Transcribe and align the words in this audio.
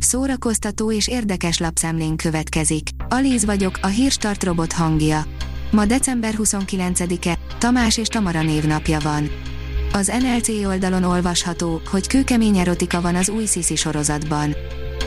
Szórakoztató 0.00 0.92
és 0.92 1.08
érdekes 1.08 1.58
lapszemlén 1.58 2.16
következik. 2.16 2.88
Alíz 3.08 3.44
vagyok, 3.44 3.78
a 3.82 3.86
hírstart 3.86 4.44
robot 4.44 4.72
hangja. 4.72 5.24
Ma 5.70 5.84
december 5.84 6.34
29-e, 6.38 7.38
Tamás 7.58 7.96
és 7.96 8.08
Tamara 8.08 8.42
névnapja 8.42 8.98
van. 8.98 9.30
Az 9.92 10.12
NLC 10.20 10.48
oldalon 10.48 11.02
olvasható, 11.02 11.80
hogy 11.90 12.06
kőkemény 12.06 12.58
erotika 12.58 13.00
van 13.00 13.14
az 13.14 13.28
új 13.28 13.46
Sisi 13.46 13.76
sorozatban. 13.76 14.54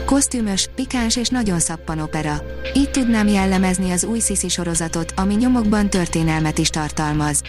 Kosztümös, 0.06 0.68
pikáns 0.74 1.16
és 1.16 1.28
nagyon 1.28 1.60
szappan 1.60 1.98
opera. 1.98 2.42
Így 2.74 2.90
tudnám 2.90 3.26
jellemezni 3.26 3.90
az 3.90 4.04
új 4.04 4.18
Sisi 4.18 4.48
sorozatot, 4.48 5.12
ami 5.16 5.34
nyomokban 5.34 5.90
történelmet 5.90 6.58
is 6.58 6.68
tartalmaz. 6.68 7.42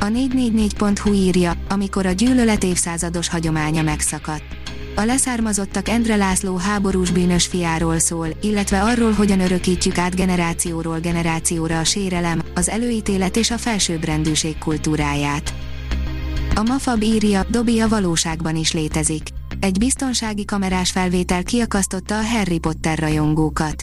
A 0.00 0.06
444.hu 0.06 1.12
írja, 1.12 1.52
amikor 1.68 2.06
a 2.06 2.12
gyűlölet 2.12 2.64
évszázados 2.64 3.28
hagyománya 3.28 3.82
megszakadt. 3.82 4.55
A 4.98 5.04
leszármazottak 5.04 5.88
Endre 5.88 6.16
László 6.16 6.56
háborús 6.56 7.10
bűnös 7.10 7.46
fiáról 7.46 7.98
szól, 7.98 8.28
illetve 8.40 8.82
arról, 8.82 9.12
hogyan 9.12 9.40
örökítjük 9.40 9.98
át 9.98 10.14
generációról 10.14 10.98
generációra 10.98 11.78
a 11.78 11.84
sérelem, 11.84 12.42
az 12.54 12.68
előítélet 12.68 13.36
és 13.36 13.50
a 13.50 13.58
felsőbbrendűség 13.58 14.58
kultúráját. 14.58 15.54
A 16.54 16.62
Mafab 16.62 17.02
írja, 17.02 17.46
Dobby 17.50 17.80
a 17.80 17.88
valóságban 17.88 18.56
is 18.56 18.72
létezik. 18.72 19.22
Egy 19.60 19.78
biztonsági 19.78 20.44
kamerás 20.44 20.90
felvétel 20.90 21.42
kiakasztotta 21.42 22.18
a 22.18 22.26
Harry 22.26 22.58
Potter 22.58 22.98
rajongókat. 22.98 23.82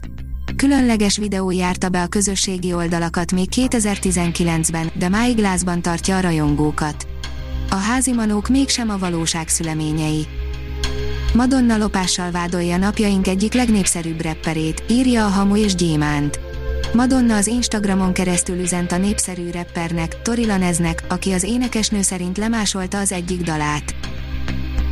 Különleges 0.56 1.18
videó 1.18 1.52
járta 1.52 1.90
be 1.90 2.02
a 2.02 2.08
közösségi 2.08 2.74
oldalakat 2.74 3.32
még 3.32 3.48
2019-ben, 3.56 4.92
de 4.98 5.10
máig 5.10 5.38
lázban 5.38 5.82
tartja 5.82 6.18
a 6.18 6.22
rajongókat. 6.22 7.08
A 7.70 7.76
házimanók 7.76 8.48
mégsem 8.48 8.90
a 8.90 8.98
valóság 8.98 9.48
szüleményei. 9.48 10.28
Madonna 11.34 11.78
lopással 11.78 12.32
vádolja 12.32 12.78
napjaink 12.78 13.28
egyik 13.28 13.54
legnépszerűbb 13.54 14.22
rapperét, 14.22 14.84
írja 14.90 15.26
a 15.26 15.30
Hamu 15.30 15.56
és 15.56 15.76
Gyémánt. 15.76 16.40
Madonna 16.94 17.36
az 17.36 17.48
Instagramon 17.48 18.14
keresztül 18.14 18.60
üzent 18.60 18.92
a 18.92 18.98
népszerű 18.98 19.50
rappernek, 19.52 20.22
Tori 20.22 20.46
Laneznek, 20.46 21.04
aki 21.10 21.32
az 21.32 21.44
énekesnő 21.44 22.02
szerint 22.02 22.38
lemásolta 22.38 22.98
az 22.98 23.12
egyik 23.12 23.42
dalát. 23.42 23.96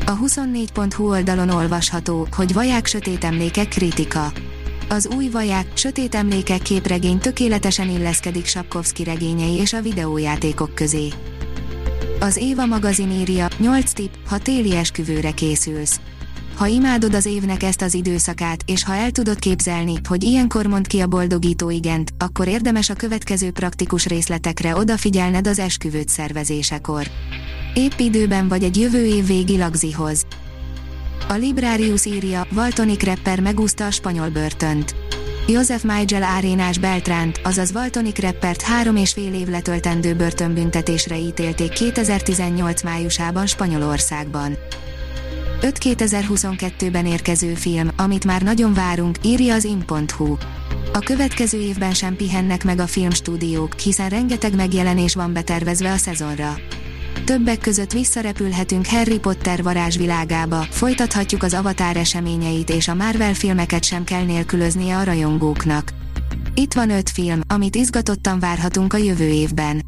A 0.05 0.17
24.hu 0.17 1.09
oldalon 1.09 1.49
olvasható, 1.49 2.27
hogy 2.35 2.53
vaják 2.53 2.85
sötét 2.85 3.23
emlékek 3.23 3.67
kritika. 3.67 4.31
Az 4.89 5.09
új 5.15 5.29
vaják, 5.29 5.67
sötét 5.73 6.15
emlékek 6.15 6.61
képregény 6.61 7.17
tökéletesen 7.17 7.89
illeszkedik 7.89 8.45
Sapkowski 8.45 9.03
regényei 9.03 9.55
és 9.55 9.73
a 9.73 9.81
videójátékok 9.81 10.75
közé. 10.75 11.07
Az 12.19 12.37
Éva 12.37 12.65
magazin 12.65 13.11
írja, 13.11 13.47
8 13.57 13.91
tipp, 13.91 14.13
ha 14.27 14.37
téli 14.37 14.75
esküvőre 14.75 15.31
készülsz. 15.31 15.99
Ha 16.55 16.65
imádod 16.65 17.13
az 17.13 17.25
évnek 17.25 17.63
ezt 17.63 17.81
az 17.81 17.93
időszakát, 17.93 18.63
és 18.65 18.83
ha 18.83 18.95
el 18.95 19.11
tudod 19.11 19.39
képzelni, 19.39 19.93
hogy 20.07 20.23
ilyenkor 20.23 20.65
mond 20.65 20.87
ki 20.87 20.99
a 20.99 21.07
boldogító 21.07 21.69
igent, 21.69 22.13
akkor 22.17 22.47
érdemes 22.47 22.89
a 22.89 22.93
következő 22.93 23.51
praktikus 23.51 24.05
részletekre 24.05 24.75
odafigyelned 24.75 25.47
az 25.47 25.59
esküvőt 25.59 26.09
szervezésekor. 26.09 27.07
Épp 27.73 27.99
időben 27.99 28.47
vagy 28.47 28.63
egy 28.63 28.77
jövő 28.77 29.05
év 29.05 29.25
végi 29.25 29.57
lagzihoz. 29.57 30.25
A 31.27 31.33
Librarius 31.33 32.05
írja, 32.05 32.47
Valtonik 32.51 33.03
rapper 33.03 33.39
megúszta 33.39 33.85
a 33.85 33.91
spanyol 33.91 34.29
börtönt. 34.29 34.95
Joseph 35.47 35.85
Maigel 35.85 36.23
Arénás 36.23 36.77
Beltránt, 36.77 37.41
azaz 37.43 37.71
Valtonik 37.71 38.19
rappert 38.19 38.61
három 38.61 38.95
és 38.95 39.13
fél 39.13 39.33
év 39.33 39.47
letöltendő 39.47 40.15
börtönbüntetésre 40.15 41.17
ítélték 41.17 41.69
2018 41.69 42.83
májusában 42.83 43.47
Spanyolországban. 43.47 44.57
5 45.63 45.77
2022-ben 45.79 47.05
érkező 47.05 47.53
film, 47.53 47.89
amit 47.97 48.25
már 48.25 48.41
nagyon 48.41 48.73
várunk, 48.73 49.17
írja 49.23 49.53
az 49.53 49.63
in.hu. 49.63 50.35
A 50.93 50.99
következő 50.99 51.59
évben 51.59 51.93
sem 51.93 52.15
pihennek 52.15 52.63
meg 52.63 52.79
a 52.79 52.87
filmstúdiók, 52.87 53.79
hiszen 53.79 54.09
rengeteg 54.09 54.55
megjelenés 54.55 55.15
van 55.15 55.33
betervezve 55.33 55.91
a 55.91 55.97
szezonra. 55.97 56.53
Többek 57.25 57.59
között 57.59 57.91
visszarepülhetünk 57.91 58.85
Harry 58.85 59.19
Potter 59.19 59.63
varázsvilágába, 59.63 60.61
folytathatjuk 60.61 61.43
az 61.43 61.53
Avatar 61.53 61.97
eseményeit 61.97 62.69
és 62.69 62.87
a 62.87 62.95
Marvel 62.95 63.33
filmeket 63.33 63.83
sem 63.83 64.03
kell 64.03 64.23
nélkülöznie 64.23 64.97
a 64.97 65.03
rajongóknak. 65.03 65.93
Itt 66.53 66.73
van 66.73 66.89
öt 66.89 67.09
film, 67.09 67.41
amit 67.47 67.75
izgatottan 67.75 68.39
várhatunk 68.39 68.93
a 68.93 68.97
jövő 68.97 69.27
évben. 69.27 69.81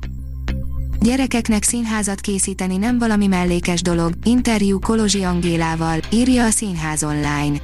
Gyerekeknek 1.03 1.63
színházat 1.63 2.19
készíteni 2.21 2.77
nem 2.77 2.97
valami 2.97 3.27
mellékes 3.27 3.81
dolog, 3.81 4.13
interjú 4.23 4.79
Kolozsi 4.79 5.23
Angélával, 5.23 5.99
írja 6.11 6.45
a 6.45 6.49
Színház 6.49 7.03
online. 7.03 7.57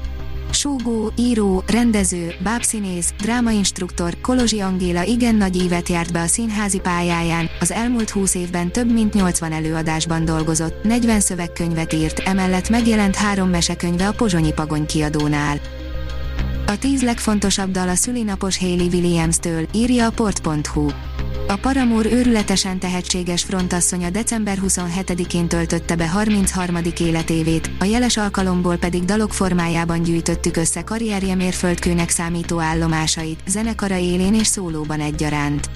Súgó, 0.51 1.11
író, 1.17 1.63
rendező, 1.67 2.33
bábszínész, 2.43 3.13
drámainstruktor, 3.21 4.21
Kolozsi 4.21 4.59
Angéla 4.59 5.03
igen 5.03 5.35
nagy 5.35 5.63
évet 5.63 5.89
járt 5.89 6.13
be 6.13 6.21
a 6.21 6.27
színházi 6.27 6.79
pályáján, 6.79 7.49
az 7.59 7.71
elmúlt 7.71 8.09
20 8.09 8.35
évben 8.35 8.71
több 8.71 8.91
mint 8.91 9.13
80 9.13 9.51
előadásban 9.51 10.25
dolgozott, 10.25 10.83
40 10.83 11.19
szövegkönyvet 11.19 11.93
írt, 11.93 12.19
emellett 12.19 12.69
megjelent 12.69 13.15
három 13.15 13.49
mesekönyve 13.49 14.07
a 14.07 14.13
Pozsonyi 14.13 14.51
Pagony 14.53 14.85
kiadónál. 14.85 15.59
A 16.69 16.77
tíz 16.77 17.01
legfontosabb 17.01 17.71
dal 17.71 17.89
a 17.89 17.95
szülinapos 17.95 18.57
Hayley 18.57 18.87
Williams-től, 18.87 19.67
írja 19.73 20.05
a 20.05 20.09
port.hu. 20.09 20.87
A 21.47 21.55
Paramúr 21.61 22.05
őrületesen 22.05 22.79
tehetséges 22.79 23.43
frontasszonya 23.43 24.09
december 24.09 24.57
27-én 24.67 25.47
töltötte 25.47 25.95
be 25.95 26.07
33. 26.07 26.77
életévét, 26.99 27.71
a 27.79 27.83
jeles 27.83 28.17
alkalomból 28.17 28.77
pedig 28.77 29.05
dalok 29.05 29.33
formájában 29.33 30.01
gyűjtöttük 30.01 30.57
össze 30.57 30.81
karrierje 30.81 31.35
mérföldkőnek 31.35 32.09
számító 32.09 32.59
állomásait, 32.59 33.39
zenekara 33.47 33.97
élén 33.97 34.33
és 34.33 34.47
szólóban 34.47 34.99
egyaránt. 34.99 35.69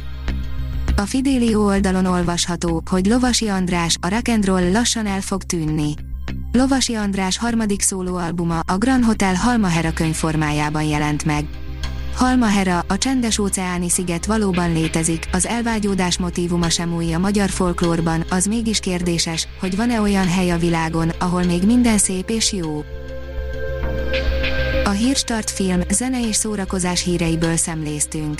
A 0.95 1.01
Fidelio 1.01 1.65
oldalon 1.65 2.05
olvasható, 2.05 2.83
hogy 2.89 3.05
Lovasi 3.05 3.47
András, 3.47 3.97
a 4.01 4.07
rock'n'roll 4.07 4.71
lassan 4.71 5.05
el 5.05 5.21
fog 5.21 5.43
tűnni. 5.43 5.93
Lovasi 6.55 6.93
András 6.93 7.37
harmadik 7.37 7.81
szólóalbuma, 7.81 8.59
a 8.59 8.77
Grand 8.77 9.03
Hotel 9.03 9.33
Halmahera 9.35 9.93
könyv 9.93 10.13
formájában 10.13 10.83
jelent 10.83 11.25
meg. 11.25 11.45
Halmahera, 12.15 12.85
a 12.87 12.97
csendes 12.97 13.37
óceáni 13.37 13.89
sziget 13.89 14.25
valóban 14.25 14.73
létezik, 14.73 15.29
az 15.31 15.45
elvágyódás 15.45 16.17
motívuma 16.17 16.69
sem 16.69 16.93
új 16.93 17.13
a 17.13 17.19
magyar 17.19 17.49
folklórban, 17.49 18.23
az 18.29 18.45
mégis 18.45 18.79
kérdéses, 18.79 19.47
hogy 19.59 19.75
van-e 19.75 20.01
olyan 20.01 20.27
hely 20.27 20.51
a 20.51 20.57
világon, 20.57 21.09
ahol 21.09 21.43
még 21.43 21.65
minden 21.65 21.97
szép 21.97 22.29
és 22.29 22.53
jó. 22.53 22.83
A 24.83 24.89
Hírstart 24.89 25.49
film, 25.49 25.81
zene 25.89 26.27
és 26.27 26.35
szórakozás 26.35 27.03
híreiből 27.03 27.55
szemléztünk. 27.55 28.39